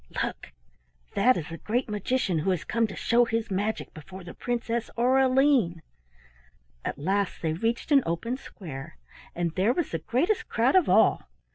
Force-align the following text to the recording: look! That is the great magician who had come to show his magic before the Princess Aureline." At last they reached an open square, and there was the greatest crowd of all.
look! 0.23 0.51
That 1.13 1.37
is 1.37 1.49
the 1.49 1.59
great 1.59 1.87
magician 1.87 2.39
who 2.39 2.49
had 2.49 2.67
come 2.67 2.87
to 2.87 2.95
show 2.95 3.23
his 3.25 3.51
magic 3.51 3.93
before 3.93 4.23
the 4.23 4.33
Princess 4.33 4.89
Aureline." 4.97 5.81
At 6.83 6.97
last 6.97 7.43
they 7.43 7.53
reached 7.53 7.91
an 7.91 8.01
open 8.03 8.35
square, 8.37 8.97
and 9.35 9.51
there 9.53 9.73
was 9.73 9.91
the 9.91 9.99
greatest 9.99 10.49
crowd 10.49 10.75
of 10.75 10.89
all. 10.89 11.27